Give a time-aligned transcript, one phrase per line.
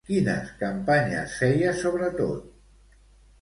[0.09, 2.49] Quines campanyes feia sobretot?